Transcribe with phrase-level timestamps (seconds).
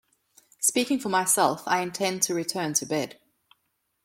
[0.59, 3.19] Speaking for myself, I intend to return to bed.